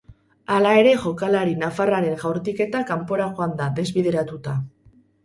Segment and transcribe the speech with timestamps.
[0.53, 4.57] Hala ere jokalari nafarraren jaurtiketa kanpora joan da desbideratuta.